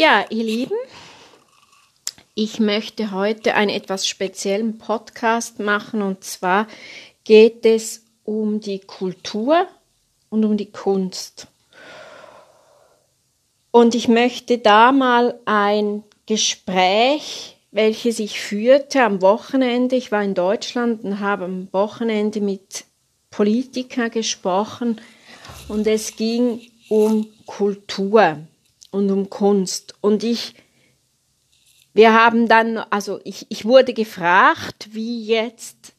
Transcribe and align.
Ja, 0.00 0.24
ihr 0.30 0.44
Lieben, 0.44 0.76
ich 2.36 2.60
möchte 2.60 3.10
heute 3.10 3.54
einen 3.54 3.70
etwas 3.70 4.06
speziellen 4.06 4.78
Podcast 4.78 5.58
machen. 5.58 6.02
Und 6.02 6.22
zwar 6.22 6.68
geht 7.24 7.66
es 7.66 8.04
um 8.22 8.60
die 8.60 8.78
Kultur 8.78 9.66
und 10.30 10.44
um 10.44 10.56
die 10.56 10.70
Kunst. 10.70 11.48
Und 13.72 13.96
ich 13.96 14.06
möchte 14.06 14.58
da 14.58 14.92
mal 14.92 15.40
ein 15.46 16.04
Gespräch, 16.26 17.56
welches 17.72 18.20
ich 18.20 18.38
führte 18.38 19.02
am 19.02 19.20
Wochenende, 19.20 19.96
ich 19.96 20.12
war 20.12 20.22
in 20.22 20.34
Deutschland 20.34 21.02
und 21.02 21.18
habe 21.18 21.46
am 21.46 21.72
Wochenende 21.72 22.40
mit 22.40 22.84
Politikern 23.32 24.12
gesprochen. 24.12 25.00
Und 25.66 25.88
es 25.88 26.14
ging 26.14 26.60
um 26.88 27.26
Kultur 27.46 28.38
und 28.90 29.10
um 29.10 29.30
Kunst. 29.30 29.94
Und 30.00 30.24
ich, 30.24 30.54
wir 31.94 32.12
haben 32.12 32.48
dann, 32.48 32.78
also 32.78 33.20
ich, 33.24 33.46
ich 33.48 33.64
wurde 33.64 33.92
gefragt, 33.92 34.88
wie 34.92 35.24
jetzt 35.24 35.92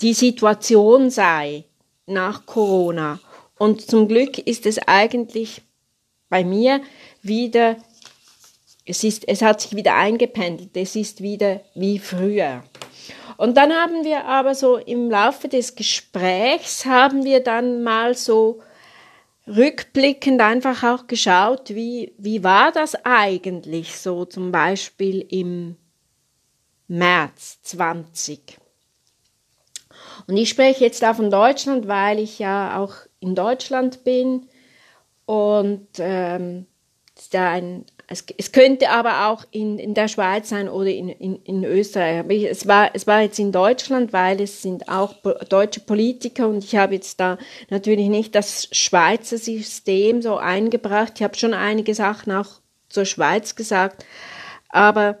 die 0.00 0.14
Situation 0.14 1.10
sei 1.10 1.64
nach 2.06 2.46
Corona. 2.46 3.20
Und 3.58 3.88
zum 3.88 4.08
Glück 4.08 4.38
ist 4.38 4.66
es 4.66 4.78
eigentlich 4.86 5.62
bei 6.28 6.44
mir 6.44 6.80
wieder, 7.22 7.76
es, 8.84 9.04
ist, 9.04 9.28
es 9.28 9.42
hat 9.42 9.60
sich 9.60 9.76
wieder 9.76 9.94
eingependelt, 9.94 10.76
es 10.76 10.96
ist 10.96 11.22
wieder 11.22 11.60
wie 11.74 11.98
früher. 11.98 12.64
Und 13.36 13.56
dann 13.56 13.72
haben 13.72 14.04
wir 14.04 14.24
aber 14.24 14.54
so 14.54 14.76
im 14.76 15.10
Laufe 15.10 15.48
des 15.48 15.74
Gesprächs, 15.74 16.84
haben 16.84 17.24
wir 17.24 17.40
dann 17.40 17.82
mal 17.82 18.14
so 18.16 18.60
rückblickend 19.46 20.40
einfach 20.40 20.82
auch 20.84 21.06
geschaut, 21.06 21.70
wie, 21.70 22.14
wie 22.18 22.44
war 22.44 22.72
das 22.72 22.94
eigentlich 23.04 23.98
so 23.98 24.24
zum 24.24 24.52
Beispiel 24.52 25.20
im 25.28 25.76
März 26.88 27.60
20. 27.62 28.58
Und 30.26 30.36
ich 30.36 30.48
spreche 30.48 30.84
jetzt 30.84 31.02
da 31.02 31.14
von 31.14 31.30
Deutschland, 31.30 31.88
weil 31.88 32.18
ich 32.18 32.38
ja 32.38 32.78
auch 32.78 32.94
in 33.20 33.34
Deutschland 33.34 34.04
bin 34.04 34.48
und 35.24 35.88
ähm, 35.98 36.66
ist 37.16 37.34
da 37.34 37.50
ein, 37.50 37.86
es, 38.12 38.24
es, 38.36 38.52
könnte 38.52 38.90
aber 38.90 39.28
auch 39.28 39.44
in, 39.50 39.78
in 39.78 39.94
der 39.94 40.06
Schweiz 40.06 40.50
sein 40.50 40.68
oder 40.68 40.90
in, 40.90 41.08
in, 41.08 41.36
in 41.44 41.64
Österreich. 41.64 42.24
Ich, 42.28 42.44
es, 42.44 42.66
war, 42.66 42.90
es 42.94 43.06
war 43.06 43.22
jetzt 43.22 43.38
in 43.38 43.52
Deutschland, 43.52 44.12
weil 44.12 44.40
es 44.40 44.60
sind 44.60 44.88
auch 44.88 45.14
deutsche 45.48 45.80
Politiker 45.80 46.46
und 46.46 46.62
ich 46.62 46.76
habe 46.76 46.94
jetzt 46.94 47.18
da 47.20 47.38
natürlich 47.70 48.08
nicht 48.08 48.34
das 48.34 48.68
Schweizer 48.70 49.38
System 49.38 50.20
so 50.20 50.36
eingebracht. 50.36 51.14
Ich 51.16 51.22
habe 51.22 51.36
schon 51.36 51.54
einige 51.54 51.94
Sachen 51.94 52.32
auch 52.32 52.60
zur 52.90 53.06
Schweiz 53.06 53.54
gesagt, 53.54 54.04
aber 54.68 55.18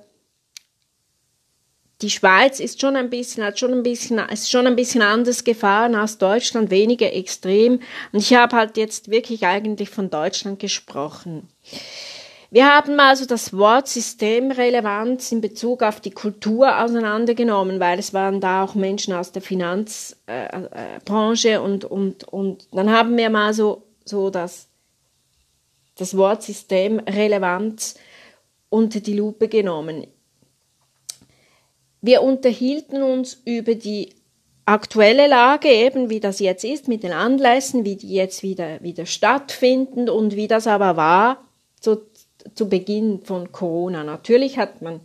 die 2.02 2.10
Schweiz 2.10 2.60
ist 2.60 2.80
schon 2.80 2.96
ein 2.96 3.08
bisschen, 3.08 3.42
hat 3.42 3.58
schon 3.58 3.72
ein 3.72 3.82
bisschen, 3.82 4.18
ist 4.18 4.50
schon 4.50 4.66
ein 4.66 4.76
bisschen 4.76 5.02
anders 5.02 5.44
gefahren 5.44 5.94
als 5.94 6.18
Deutschland, 6.18 6.70
weniger 6.70 7.10
extrem. 7.12 7.80
Und 8.12 8.18
ich 8.18 8.34
habe 8.34 8.56
halt 8.56 8.76
jetzt 8.76 9.10
wirklich 9.10 9.46
eigentlich 9.46 9.88
von 9.88 10.10
Deutschland 10.10 10.58
gesprochen. 10.58 11.48
Wir 12.52 12.66
haben 12.66 13.00
also 13.00 13.24
das 13.24 13.56
Wort 13.56 13.88
Systemrelevanz 13.88 15.32
in 15.32 15.40
Bezug 15.40 15.82
auf 15.82 16.00
die 16.00 16.10
Kultur 16.10 16.84
auseinandergenommen, 16.84 17.80
weil 17.80 17.98
es 17.98 18.12
waren 18.12 18.42
da 18.42 18.62
auch 18.62 18.74
Menschen 18.74 19.14
aus 19.14 19.32
der 19.32 19.40
Finanzbranche 19.40 21.48
äh, 21.48 21.54
äh, 21.54 21.56
und, 21.56 21.86
und, 21.86 22.24
und 22.24 22.68
dann 22.70 22.90
haben 22.90 23.16
wir 23.16 23.30
mal 23.30 23.54
so, 23.54 23.84
so 24.04 24.28
das, 24.28 24.68
das 25.96 26.14
Wort 26.14 26.42
Systemrelevanz 26.42 27.94
unter 28.68 29.00
die 29.00 29.16
Lupe 29.16 29.48
genommen. 29.48 30.06
Wir 32.02 32.20
unterhielten 32.20 33.02
uns 33.02 33.40
über 33.46 33.76
die 33.76 34.10
aktuelle 34.66 35.26
Lage, 35.26 35.68
eben 35.68 36.10
wie 36.10 36.20
das 36.20 36.38
jetzt 36.38 36.64
ist 36.64 36.86
mit 36.86 37.02
den 37.02 37.12
Anlässen, 37.12 37.86
wie 37.86 37.96
die 37.96 38.12
jetzt 38.12 38.42
wieder, 38.42 38.82
wieder 38.82 39.06
stattfinden 39.06 40.10
und 40.10 40.36
wie 40.36 40.48
das 40.48 40.66
aber 40.66 40.98
war, 40.98 41.42
so 41.80 42.02
zu 42.54 42.68
Beginn 42.68 43.20
von 43.24 43.52
Corona. 43.52 44.04
Natürlich 44.04 44.58
hat 44.58 44.82
man 44.82 45.00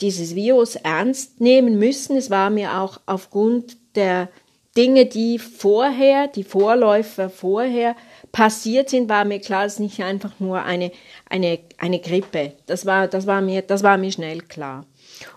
dieses 0.00 0.34
Virus 0.34 0.76
ernst 0.76 1.40
nehmen 1.40 1.78
müssen. 1.78 2.16
Es 2.16 2.30
war 2.30 2.50
mir 2.50 2.78
auch 2.80 3.00
aufgrund 3.06 3.76
der 3.96 4.28
Dinge, 4.76 5.06
die 5.06 5.38
vorher, 5.38 6.26
die 6.26 6.42
Vorläufer 6.42 7.30
vorher 7.30 7.94
passiert 8.32 8.90
sind, 8.90 9.08
war 9.08 9.24
mir 9.24 9.38
klar, 9.38 9.64
es 9.64 9.74
ist 9.74 9.80
nicht 9.80 10.02
einfach 10.02 10.32
nur 10.40 10.62
eine, 10.62 10.90
eine, 11.30 11.60
eine 11.78 12.00
Grippe. 12.00 12.52
Das 12.66 12.84
war, 12.84 13.06
das, 13.06 13.26
war 13.26 13.40
mir, 13.40 13.62
das 13.62 13.84
war 13.84 13.96
mir 13.96 14.10
schnell 14.10 14.40
klar. 14.40 14.84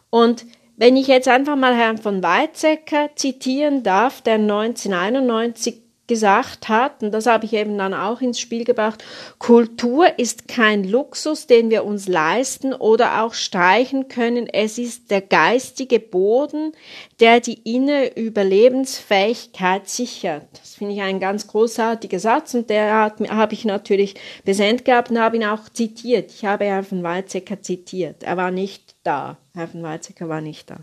Und 0.10 0.46
wenn 0.76 0.98
ich 0.98 1.08
jetzt 1.08 1.28
einfach 1.28 1.56
mal 1.56 1.76
Herrn 1.76 2.00
von 2.00 2.24
Weizsäcker 2.24 3.10
zitieren 3.16 3.84
darf, 3.84 4.22
der 4.22 4.36
1991 4.36 5.82
gesagt 6.08 6.70
hat, 6.70 7.04
und 7.04 7.12
das 7.12 7.26
habe 7.26 7.46
ich 7.46 7.54
eben 7.54 7.78
dann 7.78 7.94
auch 7.94 8.22
ins 8.22 8.40
Spiel 8.40 8.64
gebracht, 8.64 9.04
Kultur 9.40 10.18
ist 10.18 10.48
kein 10.48 10.84
Luxus, 10.84 11.48
den 11.48 11.70
wir 11.70 11.86
uns 11.86 12.08
leisten 12.08 12.74
oder 12.74 13.22
auch 13.22 13.34
streichen 13.34 14.08
können. 14.08 14.48
Es 14.48 14.78
ist 14.78 15.12
der 15.12 15.22
geistige 15.22 16.00
Boden, 16.00 16.72
der 17.20 17.42
die 17.42 17.60
innere 17.76 18.08
Überlebensfähigkeit 18.16 19.90
sichert. 19.90 20.48
Das 20.54 20.76
finde 20.76 20.94
ich 20.94 21.02
ein 21.02 21.20
ganz 21.20 21.48
großartiger 21.48 22.20
Satz 22.20 22.54
und 22.54 22.70
der 22.70 23.00
hat, 23.00 23.20
habe 23.30 23.54
ich 23.54 23.66
natürlich 23.66 24.16
präsent 24.46 24.86
gehabt 24.86 25.12
und 25.12 25.20
habe 25.20 25.36
ihn 25.36 25.46
auch 25.46 25.70
zitiert. 25.70 26.32
Ich 26.32 26.46
habe 26.46 26.66
Herrn 26.66 26.86
von 26.86 27.04
Weizsäcker 27.04 27.62
zitiert. 27.62 28.24
Er 28.24 28.38
war 28.38 28.52
nicht 28.52 28.96
da. 29.04 29.38
Herr 29.54 29.68
von 29.68 29.84
Weizsäcker 29.84 30.30
war 30.30 30.42
nicht 30.42 30.70
da. 30.70 30.78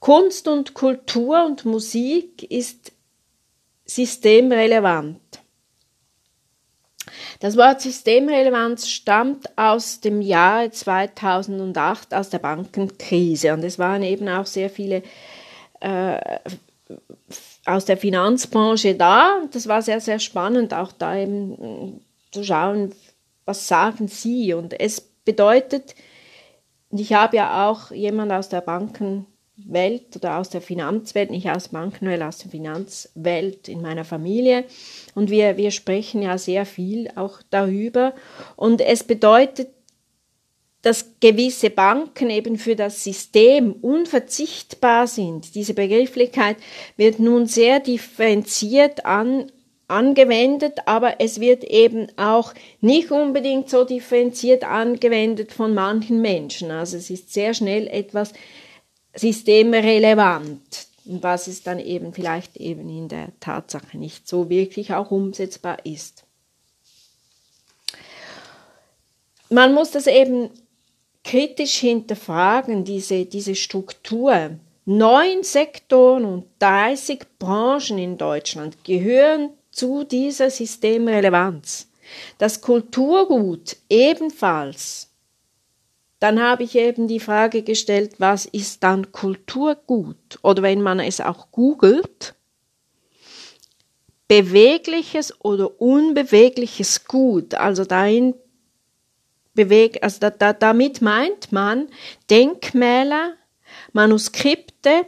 Kunst 0.00 0.46
und 0.46 0.74
Kultur 0.74 1.44
und 1.46 1.64
Musik 1.64 2.42
ist 2.50 2.92
systemrelevant. 3.86 5.20
Das 7.40 7.56
Wort 7.56 7.80
Systemrelevanz 7.80 8.88
stammt 8.88 9.56
aus 9.56 10.00
dem 10.00 10.20
Jahr 10.20 10.70
2008, 10.70 12.14
aus 12.14 12.30
der 12.30 12.38
Bankenkrise. 12.38 13.52
Und 13.52 13.62
es 13.62 13.78
waren 13.78 14.02
eben 14.02 14.28
auch 14.28 14.46
sehr 14.46 14.70
viele 14.70 15.02
äh, 15.80 16.38
aus 17.64 17.84
der 17.84 17.96
Finanzbranche 17.96 18.94
da. 18.94 19.42
Das 19.50 19.68
war 19.68 19.82
sehr, 19.82 20.00
sehr 20.00 20.18
spannend, 20.18 20.72
auch 20.72 20.92
da 20.92 21.16
eben 21.16 21.52
äh, 21.52 22.32
zu 22.32 22.42
schauen, 22.42 22.94
was 23.44 23.68
sagen 23.68 24.08
sie. 24.08 24.54
Und 24.54 24.78
es 24.78 25.00
bedeutet, 25.00 25.94
ich 26.90 27.12
habe 27.12 27.36
ja 27.36 27.68
auch 27.68 27.90
jemand 27.90 28.32
aus 28.32 28.48
der 28.48 28.62
Banken 28.62 29.26
Welt 29.56 30.16
oder 30.16 30.38
aus 30.38 30.50
der 30.50 30.60
Finanzwelt, 30.60 31.30
nicht 31.30 31.48
aus 31.48 31.68
Bankenwelt, 31.68 32.22
aus 32.22 32.38
der 32.38 32.50
Finanzwelt 32.50 33.68
in 33.68 33.80
meiner 33.80 34.04
Familie. 34.04 34.64
Und 35.14 35.30
wir, 35.30 35.56
wir 35.56 35.70
sprechen 35.70 36.22
ja 36.22 36.36
sehr 36.36 36.66
viel 36.66 37.10
auch 37.16 37.40
darüber. 37.50 38.14
Und 38.56 38.80
es 38.80 39.02
bedeutet, 39.02 39.68
dass 40.82 41.18
gewisse 41.20 41.70
Banken 41.70 42.30
eben 42.30 42.58
für 42.58 42.76
das 42.76 43.02
System 43.02 43.72
unverzichtbar 43.72 45.06
sind. 45.06 45.54
Diese 45.54 45.74
Begrifflichkeit 45.74 46.58
wird 46.96 47.18
nun 47.18 47.46
sehr 47.46 47.80
differenziert 47.80 49.04
an, 49.04 49.50
angewendet, 49.88 50.80
aber 50.86 51.20
es 51.20 51.40
wird 51.40 51.64
eben 51.64 52.06
auch 52.16 52.54
nicht 52.80 53.10
unbedingt 53.10 53.70
so 53.70 53.84
differenziert 53.84 54.64
angewendet 54.64 55.52
von 55.52 55.74
manchen 55.74 56.20
Menschen. 56.20 56.70
Also 56.70 56.98
es 56.98 57.10
ist 57.10 57.32
sehr 57.32 57.54
schnell 57.54 57.88
etwas 57.88 58.32
systemrelevant, 59.16 60.86
was 61.04 61.46
es 61.46 61.62
dann 61.62 61.78
eben 61.78 62.12
vielleicht 62.12 62.56
eben 62.56 62.88
in 62.88 63.08
der 63.08 63.28
Tatsache 63.40 63.98
nicht 63.98 64.28
so 64.28 64.48
wirklich 64.50 64.92
auch 64.94 65.10
umsetzbar 65.10 65.84
ist. 65.84 66.24
Man 69.48 69.74
muss 69.74 69.92
das 69.92 70.06
eben 70.06 70.50
kritisch 71.22 71.76
hinterfragen, 71.76 72.84
diese, 72.84 73.24
diese 73.26 73.54
Struktur. 73.54 74.58
Neun 74.84 75.42
Sektoren 75.42 76.24
und 76.24 76.44
30 76.60 77.20
Branchen 77.38 77.98
in 77.98 78.18
Deutschland 78.18 78.84
gehören 78.84 79.50
zu 79.72 80.04
dieser 80.04 80.50
Systemrelevanz. 80.50 81.88
Das 82.38 82.60
Kulturgut 82.60 83.76
ebenfalls 83.90 85.10
dann 86.18 86.40
habe 86.40 86.62
ich 86.62 86.76
eben 86.76 87.08
die 87.08 87.20
Frage 87.20 87.62
gestellt, 87.62 88.14
was 88.18 88.46
ist 88.46 88.82
dann 88.82 89.12
Kulturgut? 89.12 90.38
Oder 90.42 90.62
wenn 90.62 90.80
man 90.80 90.98
es 90.98 91.20
auch 91.20 91.50
googelt, 91.50 92.34
bewegliches 94.28 95.38
oder 95.40 95.80
unbewegliches 95.80 97.04
Gut. 97.04 97.54
Also 97.54 97.84
dahin 97.84 98.34
bewegt, 99.54 100.02
also 100.02 100.20
da, 100.20 100.30
da, 100.30 100.52
damit 100.52 101.02
meint 101.02 101.52
man 101.52 101.88
Denkmäler, 102.30 103.34
Manuskripte, 103.92 105.06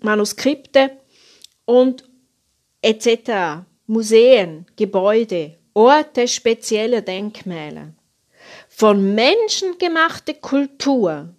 Manuskripte 0.00 0.98
und 1.64 2.08
etc. 2.82 3.64
Museen, 3.86 4.66
Gebäude, 4.76 5.58
Orte 5.76 6.26
spezieller 6.26 7.02
Denkmäler. 7.02 7.92
Von 8.66 9.14
Menschen 9.14 9.76
gemachte 9.76 10.32
Kultur, 10.32 11.34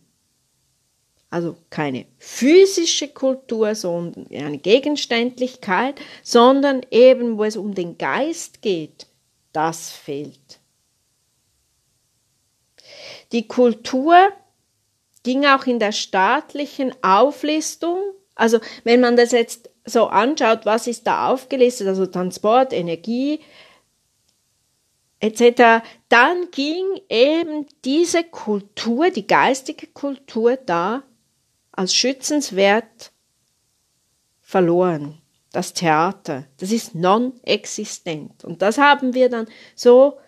also 1.31 1.57
keine 1.71 2.05
physische 2.19 3.07
Kultur, 3.07 3.73
sondern 3.73 4.27
eine 4.31 4.59
Gegenständlichkeit, 4.59 5.99
sondern 6.21 6.85
eben, 6.91 7.39
wo 7.39 7.45
es 7.45 7.57
um 7.57 7.73
den 7.73 7.97
Geist 7.97 8.61
geht, 8.61 9.07
das 9.53 9.89
fehlt. 9.89 10.59
Die 13.31 13.47
Kultur 13.47 14.31
ging 15.23 15.47
auch 15.47 15.65
in 15.65 15.79
der 15.79 15.93
staatlichen 15.93 16.93
Auflistung, 17.01 17.97
also 18.35 18.59
wenn 18.83 19.01
man 19.01 19.15
das 19.15 19.31
jetzt 19.31 19.71
so 19.83 20.05
anschaut, 20.05 20.67
was 20.67 20.85
ist 20.85 21.07
da 21.07 21.29
aufgelistet, 21.29 21.87
also 21.87 22.05
Transport, 22.05 22.71
Energie 22.71 23.39
etc., 25.19 25.83
dann 26.09 26.51
ging 26.51 26.85
eben 27.09 27.65
diese 27.83 28.23
Kultur, 28.23 29.09
die 29.09 29.27
geistige 29.27 29.87
Kultur 29.87 30.57
da 30.57 31.03
als 31.71 31.95
schützenswert 31.95 33.11
verloren. 34.41 35.21
Das 35.51 35.73
Theater, 35.73 36.45
das 36.57 36.71
ist 36.71 36.93
non-existent. 36.93 38.43
Und 38.43 38.61
das 38.61 38.77
haben 38.77 39.13
wir 39.13 39.29
dann 39.29 39.47
so 39.75 40.19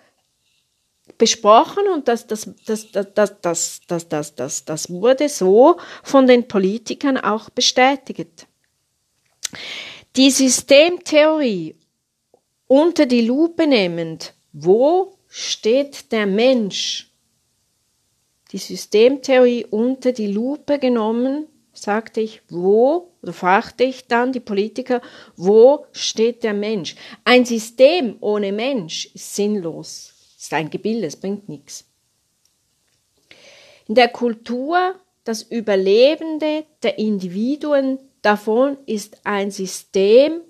besprochen 1.18 1.88
und 1.88 2.08
das, 2.08 2.28
das, 2.28 2.50
das, 2.66 2.92
das, 2.92 3.14
das, 3.14 3.42
das, 3.42 3.82
das, 3.88 4.08
das, 4.08 4.36
das, 4.36 4.66
das 4.66 4.90
wurde 4.90 5.30
so 5.30 5.78
von 6.04 6.28
den 6.28 6.48
Politikern 6.48 7.18
auch 7.18 7.50
bestätigt. 7.50 8.48
Die 10.16 10.32
Systemtheorie 10.32 11.76
unter 12.68 13.06
die 13.06 13.22
Lupe 13.22 13.68
nehmend, 13.68 14.34
wo 14.52 15.18
steht 15.28 16.12
der 16.12 16.26
Mensch? 16.26 17.12
Die 18.52 18.58
Systemtheorie 18.58 19.66
unter 19.66 20.12
die 20.12 20.28
Lupe 20.28 20.80
genommen, 20.80 21.48
sagte 21.74 22.20
ich, 22.22 22.42
wo, 22.50 23.12
oder 23.22 23.34
fragte 23.34 23.84
ich 23.84 24.08
dann 24.08 24.34
die 24.34 24.40
Politiker, 24.40 25.02
wo 25.36 25.86
steht 25.92 26.44
der 26.44 26.54
Mensch? 26.54 26.96
Ein 27.24 27.46
System 27.46 28.18
ohne 28.22 28.52
Mensch 28.52 29.06
ist 29.14 29.36
sinnlos 29.36 30.16
ist 30.40 30.54
ein 30.54 30.70
Gebilde, 30.70 31.06
es 31.06 31.18
bringt 31.18 31.50
nichts. 31.50 31.86
In 33.88 33.96
der 33.96 34.08
Kultur, 34.08 34.96
das 35.24 35.44
Überlebende 35.44 36.66
der 36.82 36.98
Individuen, 36.98 38.00
davon 38.22 38.78
ist 38.86 39.26
ein 39.26 39.52
System 39.52 40.42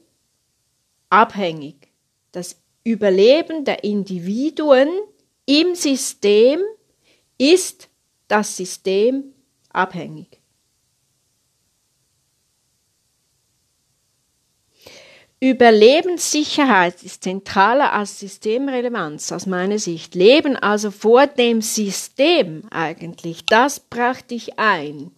abhängig. 1.10 1.90
Das 2.32 2.59
Überleben 2.84 3.66
der 3.66 3.84
Individuen 3.84 4.90
im 5.46 5.76
System 5.76 6.60
ist 7.38 7.90
das 8.28 8.56
System 8.56 9.34
abhängig. 9.70 10.40
Überlebenssicherheit 15.42 17.02
ist 17.02 17.24
zentraler 17.24 17.94
als 17.94 18.20
Systemrelevanz 18.20 19.32
aus 19.32 19.46
meiner 19.46 19.80
Sicht. 19.80 20.14
Leben 20.14 20.58
also 20.58 20.92
vor 20.92 21.28
dem 21.28 21.62
System 21.62 22.64
eigentlich, 22.72 23.46
das 23.46 23.80
brachte 23.80 24.36
ich 24.36 24.60
ein. 24.60 25.12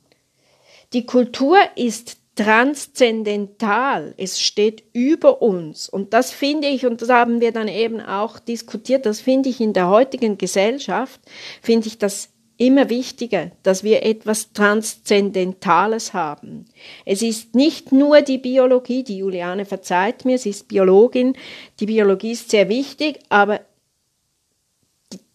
Die 0.93 1.07
Kultur 1.07 1.57
ist 1.75 2.17
transzendental, 2.35 4.13
es 4.17 4.39
steht 4.39 4.83
über 4.93 5.41
uns. 5.41 5.89
Und 5.89 6.13
das 6.13 6.31
finde 6.31 6.67
ich, 6.67 6.85
und 6.85 7.01
das 7.01 7.09
haben 7.09 7.41
wir 7.41 7.51
dann 7.51 7.67
eben 7.67 7.99
auch 7.99 8.39
diskutiert, 8.39 9.05
das 9.05 9.19
finde 9.19 9.49
ich 9.49 9.59
in 9.59 9.73
der 9.73 9.89
heutigen 9.89 10.37
Gesellschaft, 10.37 11.19
finde 11.61 11.87
ich 11.87 11.97
das 11.97 12.29
immer 12.57 12.89
wichtiger, 12.89 13.51
dass 13.63 13.83
wir 13.83 14.03
etwas 14.03 14.53
Transzendentales 14.53 16.13
haben. 16.13 16.65
Es 17.05 17.23
ist 17.23 17.55
nicht 17.55 17.91
nur 17.91 18.21
die 18.21 18.37
Biologie, 18.37 19.03
die 19.03 19.17
Juliane 19.17 19.65
verzeiht 19.65 20.25
mir, 20.25 20.37
sie 20.37 20.51
ist 20.51 20.67
Biologin, 20.67 21.35
die 21.79 21.87
Biologie 21.87 22.31
ist 22.31 22.51
sehr 22.51 22.69
wichtig, 22.69 23.19
aber 23.29 23.61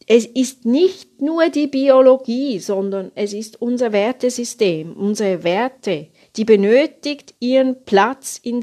es 0.07 0.25
ist 0.25 0.65
nicht 0.65 1.21
nur 1.21 1.49
die 1.49 1.67
Biologie, 1.67 2.61
sondern 2.61 3.11
es 3.17 3.33
ist 3.33 3.61
unser 3.61 3.93
Wertesystem, 3.93 4.93
unsere 4.93 5.43
Werte, 5.43 6.07
die 6.37 6.45
benötigt 6.45 7.35
ihren 7.41 7.85
Platz 7.85 8.41
im 8.43 8.63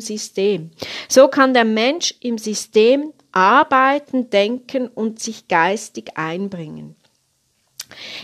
System. 0.00 0.70
So 1.08 1.28
kann 1.28 1.54
der 1.54 1.64
Mensch 1.64 2.14
im 2.20 2.38
System 2.38 3.12
arbeiten, 3.32 4.30
denken 4.30 4.88
und 4.88 5.20
sich 5.20 5.48
geistig 5.48 6.16
einbringen. 6.16 6.96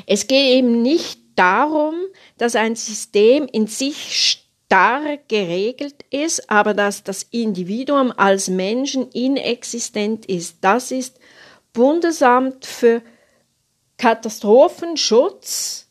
Es 0.06 0.26
geht 0.26 0.56
eben 0.56 0.82
nicht 0.82 1.20
darum, 1.36 1.94
dass 2.38 2.56
ein 2.56 2.76
System 2.76 3.46
in 3.50 3.66
sich 3.66 4.40
starr 4.66 5.18
geregelt 5.28 6.04
ist, 6.10 6.50
aber 6.50 6.74
dass 6.74 7.04
das 7.04 7.22
Individuum 7.24 8.12
als 8.16 8.48
Menschen 8.48 9.10
inexistent 9.10 10.26
ist. 10.26 10.58
Das 10.60 10.90
ist 10.90 11.20
Bundesamt 11.72 12.64
für 12.64 13.02
Katastrophenschutz. 13.98 15.88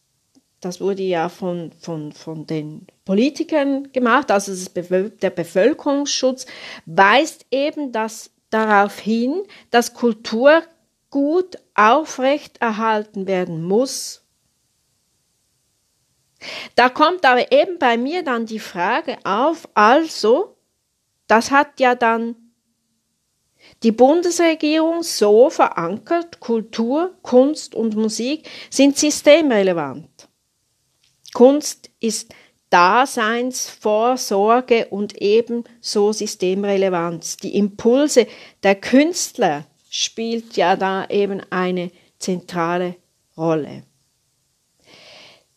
Das 0.60 0.82
wurde 0.82 1.04
ja 1.04 1.30
von, 1.30 1.72
von, 1.80 2.12
von 2.12 2.48
den 2.48 2.88
Politikern 3.06 3.92
gemacht, 3.94 4.32
also 4.32 4.54
der 4.76 5.30
Bevölkerungsschutz 5.30 6.48
weist 6.86 7.46
eben 7.52 7.92
das 7.92 8.32
darauf 8.50 9.00
hin, 9.00 9.44
dass 9.70 9.94
Kultur 9.94 10.64
gut 11.12 11.58
aufrechterhalten 11.76 13.28
werden 13.28 13.64
muss. 13.64 14.24
Da 16.76 16.90
kommt 16.90 17.26
aber 17.26 17.52
eben 17.52 17.80
bei 17.80 17.98
mir 17.98 18.24
dann 18.24 18.46
die 18.46 18.60
Frage 18.60 19.18
auf, 19.24 19.68
also, 19.74 20.58
das 21.28 21.52
hat 21.52 21.80
ja 21.80 21.96
dann 21.96 22.36
die 23.84 23.92
Bundesregierung 23.92 25.04
so 25.04 25.50
verankert, 25.50 26.40
Kultur, 26.40 27.16
Kunst 27.22 27.76
und 27.76 27.96
Musik 27.96 28.48
sind 28.70 28.98
systemrelevant. 28.98 30.28
Kunst 31.34 31.90
ist 32.00 32.34
Daseinsvorsorge 32.70 34.88
und 34.88 35.22
ebenso 35.22 36.12
Systemrelevanz. 36.12 37.38
Die 37.38 37.58
Impulse 37.58 38.28
der 38.64 38.76
Künstler 38.76 39.66
spielt 39.90 40.58
ja 40.58 40.76
da 40.76 41.08
eben 41.08 41.42
eine 41.52 41.92
zentrale 42.20 42.98
Rolle. 43.38 43.84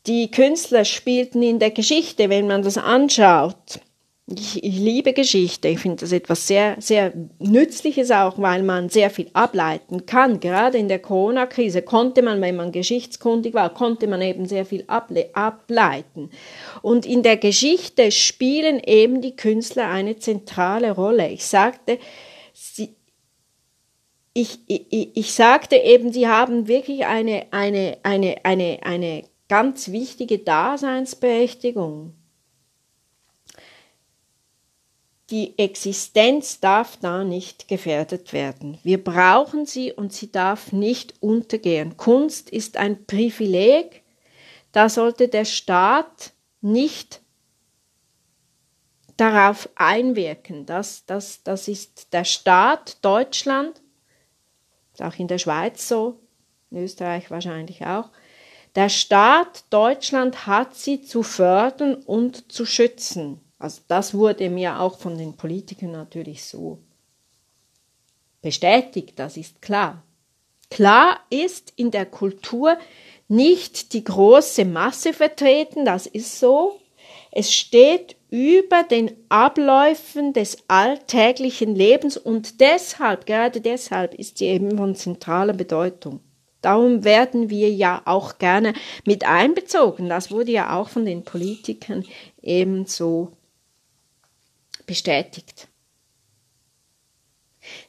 Die 0.06 0.30
Künstler 0.30 0.84
spielten 0.84 1.42
in 1.42 1.58
der 1.58 1.70
Geschichte, 1.70 2.28
wenn 2.30 2.46
man 2.46 2.62
das 2.62 2.78
anschaut, 2.78 3.80
ich, 4.30 4.62
ich 4.62 4.78
liebe 4.78 5.14
Geschichte, 5.14 5.68
ich 5.68 5.78
finde 5.78 5.96
das 6.00 6.12
etwas 6.12 6.46
sehr, 6.46 6.76
sehr 6.80 7.14
Nützliches 7.38 8.10
auch, 8.10 8.38
weil 8.38 8.62
man 8.62 8.90
sehr 8.90 9.08
viel 9.08 9.30
ableiten 9.32 10.04
kann. 10.04 10.38
Gerade 10.40 10.76
in 10.76 10.88
der 10.88 10.98
Corona-Krise 10.98 11.80
konnte 11.80 12.20
man, 12.20 12.40
wenn 12.42 12.56
man 12.56 12.70
geschichtskundig 12.70 13.54
war, 13.54 13.72
konnte 13.72 14.06
man 14.06 14.20
eben 14.20 14.44
sehr 14.46 14.66
viel 14.66 14.84
ableiten. 14.86 16.30
Und 16.82 17.06
in 17.06 17.22
der 17.22 17.38
Geschichte 17.38 18.12
spielen 18.12 18.80
eben 18.84 19.22
die 19.22 19.34
Künstler 19.34 19.88
eine 19.88 20.18
zentrale 20.18 20.92
Rolle. 20.92 21.30
Ich 21.30 21.46
sagte, 21.46 21.98
sie, 22.52 22.96
ich, 24.34 24.58
ich, 24.66 25.16
ich 25.16 25.32
sagte 25.32 25.76
eben, 25.76 26.12
sie 26.12 26.28
haben 26.28 26.68
wirklich 26.68 27.06
eine, 27.06 27.46
eine, 27.50 27.96
eine, 28.02 28.44
eine, 28.44 28.80
eine 28.82 29.22
ganz 29.48 29.90
wichtige 29.90 30.38
Daseinsberechtigung. 30.38 32.12
Die 35.30 35.58
Existenz 35.58 36.60
darf 36.60 36.96
da 36.96 37.22
nicht 37.22 37.68
gefährdet 37.68 38.32
werden. 38.32 38.78
Wir 38.82 39.02
brauchen 39.02 39.66
sie 39.66 39.92
und 39.92 40.12
sie 40.12 40.32
darf 40.32 40.72
nicht 40.72 41.14
untergehen. 41.20 41.96
Kunst 41.96 42.48
ist 42.48 42.76
ein 42.78 43.04
Privileg, 43.04 44.02
da 44.72 44.88
sollte 44.88 45.28
der 45.28 45.44
Staat 45.44 46.32
nicht 46.62 47.20
darauf 49.18 49.68
einwirken. 49.74 50.64
Das, 50.64 51.04
das, 51.04 51.42
das 51.42 51.68
ist 51.68 52.12
der 52.12 52.24
Staat 52.24 53.04
Deutschland 53.04 53.82
auch 55.00 55.14
in 55.18 55.28
der 55.28 55.38
Schweiz 55.38 55.88
so, 55.88 56.20
in 56.70 56.78
Österreich 56.78 57.30
wahrscheinlich 57.30 57.84
auch. 57.86 58.10
Der 58.74 58.88
Staat 58.88 59.64
Deutschland 59.70 60.46
hat 60.46 60.74
sie 60.74 61.02
zu 61.02 61.22
fördern 61.22 61.94
und 61.94 62.52
zu 62.52 62.66
schützen. 62.66 63.40
Also 63.58 63.82
das 63.88 64.14
wurde 64.14 64.50
mir 64.50 64.80
auch 64.80 64.98
von 64.98 65.18
den 65.18 65.36
Politikern 65.36 65.92
natürlich 65.92 66.44
so 66.44 66.78
bestätigt, 68.40 69.18
das 69.18 69.36
ist 69.36 69.60
klar. 69.60 70.02
Klar 70.70 71.20
ist 71.30 71.72
in 71.76 71.90
der 71.90 72.06
Kultur 72.06 72.76
nicht 73.26 73.92
die 73.92 74.04
große 74.04 74.64
Masse 74.64 75.12
vertreten, 75.12 75.84
das 75.84 76.06
ist 76.06 76.38
so. 76.38 76.78
Es 77.30 77.52
steht 77.52 78.16
über 78.30 78.84
den 78.84 79.12
Abläufen 79.28 80.32
des 80.32 80.58
alltäglichen 80.68 81.74
Lebens 81.74 82.16
und 82.16 82.60
deshalb, 82.60 83.26
gerade 83.26 83.60
deshalb 83.60 84.14
ist 84.14 84.38
sie 84.38 84.46
eben 84.46 84.76
von 84.76 84.94
zentraler 84.94 85.52
Bedeutung. 85.54 86.20
Darum 86.60 87.04
werden 87.04 87.50
wir 87.50 87.70
ja 87.70 88.02
auch 88.04 88.38
gerne 88.38 88.72
mit 89.04 89.24
einbezogen. 89.24 90.08
Das 90.08 90.30
wurde 90.30 90.50
ja 90.50 90.76
auch 90.76 90.88
von 90.88 91.04
den 91.04 91.22
Politikern 91.22 92.04
ebenso 92.42 93.37
bestätigt. 94.88 95.68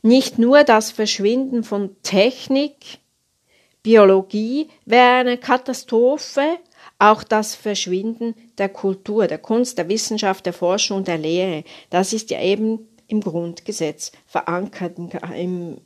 Nicht 0.04 0.38
nur 0.38 0.64
das 0.64 0.92
Verschwinden 0.92 1.64
von 1.64 1.96
Technik, 2.04 3.00
Biologie 3.82 4.68
wäre 4.86 5.16
eine 5.16 5.38
Katastrophe, 5.38 6.60
auch 7.00 7.24
das 7.24 7.56
Verschwinden 7.56 8.36
der 8.58 8.70
Kultur, 8.70 9.28
der 9.28 9.38
Kunst, 9.38 9.78
der 9.78 9.88
Wissenschaft, 9.88 10.46
der 10.46 10.54
Forschung, 10.54 11.06
der 11.06 11.18
Lehre, 11.18 11.64
das 11.90 12.14
ist 12.14 12.30
ja 12.30 12.42
eben 12.42 12.88
im 13.08 13.22
Grundgesetz 13.22 14.12
verankert. 14.26 14.98
Im, 14.98 15.80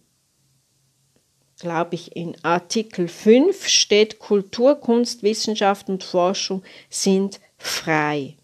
glaube 1.59 1.95
ich, 1.95 2.15
in 2.15 2.35
Artikel 2.43 3.07
5 3.07 3.67
steht 3.67 4.17
Kultur, 4.17 4.75
Kunst, 4.75 5.21
Wissenschaft 5.21 5.87
und 5.87 6.03
Forschung 6.03 6.63
sind 6.89 7.39
frei. 7.57 8.35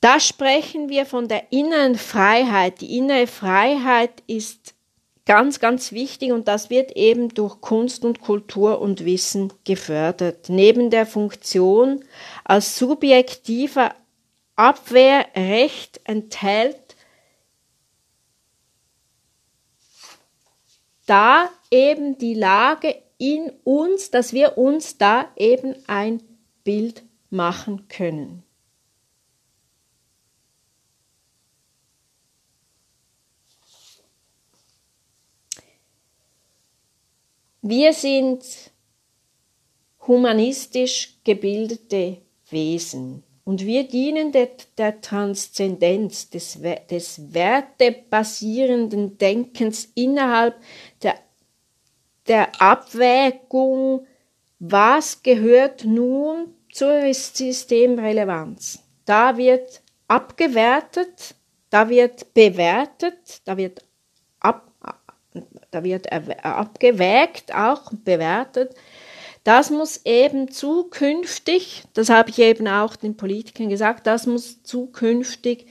Da 0.00 0.18
sprechen 0.18 0.88
wir 0.88 1.04
von 1.04 1.28
der 1.28 1.52
inneren 1.52 1.96
Freiheit. 1.96 2.80
Die 2.80 2.96
innere 2.96 3.26
Freiheit 3.26 4.22
ist 4.26 4.74
ganz, 5.26 5.60
ganz 5.60 5.92
wichtig 5.92 6.32
und 6.32 6.48
das 6.48 6.70
wird 6.70 6.92
eben 6.96 7.28
durch 7.28 7.60
Kunst 7.60 8.04
und 8.04 8.20
Kultur 8.20 8.80
und 8.80 9.04
Wissen 9.04 9.52
gefördert. 9.64 10.48
Neben 10.48 10.90
der 10.90 11.06
Funktion 11.06 12.04
als 12.44 12.78
subjektiver 12.78 13.94
Abwehrrecht 14.56 16.00
enthält 16.04 16.96
da 21.06 21.50
eben 21.70 22.18
die 22.18 22.34
Lage 22.34 22.94
in 23.18 23.52
uns, 23.64 24.10
dass 24.10 24.32
wir 24.32 24.56
uns 24.56 24.96
da 24.96 25.28
eben 25.36 25.74
ein 25.86 26.22
Bild 26.64 27.02
machen 27.30 27.88
können. 27.88 28.44
Wir 37.62 37.92
sind 37.92 38.42
humanistisch 40.06 41.18
gebildete 41.24 42.22
Wesen 42.48 43.22
und 43.44 43.66
wir 43.66 43.86
dienen 43.86 44.32
der, 44.32 44.48
der 44.78 45.02
Transzendenz, 45.02 46.30
des, 46.30 46.58
des 46.90 47.34
wertebasierenden 47.34 49.18
Denkens 49.18 49.90
innerhalb 49.94 50.54
der, 51.02 51.16
der 52.28 52.62
Abwägung, 52.62 54.06
was 54.58 55.22
gehört 55.22 55.84
nun 55.84 56.54
zur 56.72 57.12
Systemrelevanz. 57.12 58.82
Da 59.04 59.36
wird 59.36 59.82
abgewertet, 60.08 61.34
da 61.68 61.88
wird 61.90 62.32
bewertet, 62.32 63.42
da 63.44 63.56
wird 63.56 63.84
da 65.70 65.84
wird 65.84 66.12
abgewägt, 66.12 67.54
auch 67.54 67.92
bewertet. 68.04 68.74
Das 69.44 69.70
muss 69.70 70.04
eben 70.04 70.50
zukünftig, 70.50 71.84
das 71.94 72.10
habe 72.10 72.30
ich 72.30 72.38
eben 72.38 72.68
auch 72.68 72.96
den 72.96 73.16
Politikern 73.16 73.70
gesagt, 73.70 74.06
das 74.06 74.26
muss 74.26 74.62
zukünftig 74.62 75.66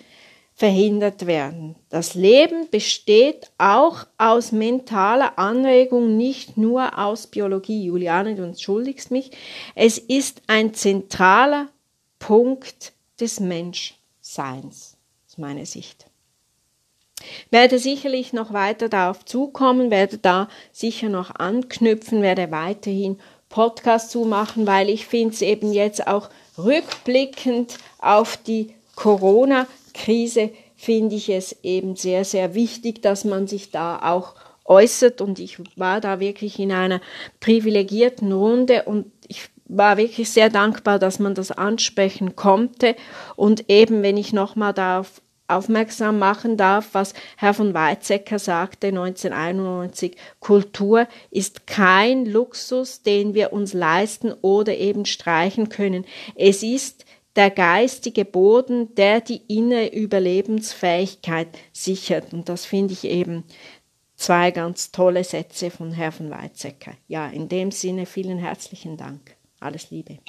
verhindert 0.60 1.26
werden. 1.26 1.76
Das 1.88 2.16
Leben 2.16 2.70
besteht 2.70 3.52
auch 3.58 4.06
aus 4.18 4.52
mentaler 4.52 5.40
Anregung, 5.40 6.18
nicht 6.18 6.58
nur 6.58 6.98
aus 7.00 7.28
Biologie. 7.28 7.86
Juliane, 7.86 8.36
du 8.36 8.44
entschuldigst 8.44 9.10
mich. 9.10 9.32
Es 9.74 9.98
ist 9.98 10.42
ein 10.48 10.74
zentraler 10.74 11.70
Punkt 12.18 12.92
des 13.22 13.40
Menschseins, 13.40 14.98
aus 15.28 15.38
meiner 15.38 15.66
Sicht. 15.66 16.09
Werde 17.52 17.80
sicherlich 17.80 18.34
noch 18.34 18.54
weiter 18.54 18.90
darauf 18.90 19.26
zukommen, 19.26 19.92
werde 19.92 20.18
da 20.18 20.48
sicher 20.72 21.10
noch 21.10 21.36
anknüpfen, 21.36 22.22
werde 22.22 22.52
weiterhin 22.52 23.20
Podcast 23.50 24.12
zu 24.12 24.26
machen, 24.26 24.68
weil 24.68 24.90
ich 24.90 25.06
finde 25.06 25.34
es 25.34 25.42
eben 25.42 25.74
jetzt 25.74 26.08
auch 26.08 26.30
rückblickend 26.58 27.78
auf 28.00 28.38
die 28.38 28.74
Corona-Krise, 28.96 30.52
finde 30.76 31.16
ich 31.16 31.30
es 31.30 31.56
eben 31.64 31.96
sehr, 31.96 32.24
sehr 32.24 32.54
wichtig, 32.54 33.02
dass 33.02 33.26
man 33.26 33.48
sich 33.48 33.72
da 33.72 34.00
auch 34.02 34.36
äußert. 34.66 35.22
Und 35.22 35.40
ich 35.40 35.58
war 35.76 36.00
da 36.00 36.20
wirklich 36.20 36.60
in 36.60 36.72
einer 36.72 37.02
privilegierten 37.40 38.32
Runde 38.32 38.84
und 38.84 39.12
ich 39.28 39.50
war 39.66 39.98
wirklich 39.98 40.30
sehr 40.30 40.50
dankbar, 40.50 41.00
dass 41.00 41.20
man 41.20 41.36
das 41.36 41.52
ansprechen 41.52 42.36
konnte. 42.36 42.96
Und 43.36 43.70
eben, 43.70 44.04
wenn 44.04 44.18
ich 44.18 44.34
nochmal 44.34 44.74
darauf 44.74 45.22
aufmerksam 45.50 46.20
machen 46.20 46.58
darf, 46.58 46.90
was 46.94 47.14
Herr 47.38 47.54
von 47.54 47.74
Weizsäcker 47.74 48.40
sagte 48.40 48.88
1991. 48.88 50.16
Kultur 50.40 51.08
ist 51.32 51.68
kein 51.68 52.26
Luxus, 52.26 53.02
den 53.02 53.34
wir 53.34 53.54
uns 53.54 53.74
leisten 53.74 54.34
oder 54.42 54.76
eben 54.78 55.06
streichen 55.06 55.70
können. 55.70 56.06
Es 56.36 56.64
ist 56.64 57.06
der 57.36 57.52
geistige 57.52 58.26
Boden, 58.26 58.94
der 58.96 59.22
die 59.22 59.42
innere 59.48 59.88
Überlebensfähigkeit 59.88 61.48
sichert. 61.72 62.34
Und 62.34 62.50
das 62.50 62.66
finde 62.66 62.94
ich 62.94 63.06
eben 63.06 63.44
zwei 64.16 64.52
ganz 64.52 64.92
tolle 64.92 65.24
Sätze 65.24 65.72
von 65.72 65.92
Herrn 65.92 66.12
von 66.12 66.30
Weizsäcker. 66.30 66.94
Ja, 67.08 67.28
in 67.28 67.48
dem 67.48 67.72
Sinne 67.72 68.06
vielen 68.06 68.40
herzlichen 68.40 68.98
Dank. 68.98 69.36
Alles 69.60 69.92
Liebe. 69.92 70.20